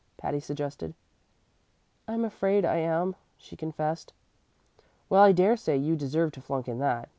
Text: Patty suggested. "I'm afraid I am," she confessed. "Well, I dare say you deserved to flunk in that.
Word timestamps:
Patty 0.17 0.39
suggested. 0.39 0.95
"I'm 2.07 2.25
afraid 2.25 2.65
I 2.65 2.77
am," 2.77 3.15
she 3.37 3.55
confessed. 3.55 4.13
"Well, 5.09 5.21
I 5.21 5.31
dare 5.31 5.55
say 5.55 5.77
you 5.77 5.95
deserved 5.95 6.33
to 6.33 6.41
flunk 6.41 6.67
in 6.67 6.79
that. 6.79 7.07